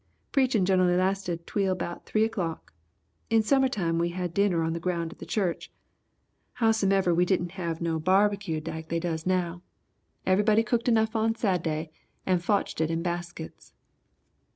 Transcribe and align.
Preaching 0.31 0.65
generally 0.65 0.95
lasted 0.97 1.45
twel 1.45 1.75
bout 1.75 2.07
three 2.07 2.23
o'clock. 2.25 2.73
In 3.29 3.43
summertime 3.43 3.99
we 3.99 4.09
had 4.09 4.33
dinner 4.33 4.63
on 4.63 4.73
the 4.73 4.79
ground 4.79 5.13
at 5.13 5.19
the 5.19 5.27
church. 5.27 5.71
Howsomever 6.53 7.13
we 7.13 7.23
didn' 7.23 7.49
have 7.49 7.81
no 7.81 7.99
barbecue 7.99 8.61
like 8.65 8.89
they 8.89 8.99
does 8.99 9.27
now. 9.27 9.61
Everybody 10.25 10.63
cooked 10.63 10.87
enough 10.87 11.15
on 11.15 11.35
Sadday 11.35 11.91
and 12.25 12.41
fotched 12.43 12.81
it 12.81 12.89
in 12.89 13.03
baskets. 13.03 13.73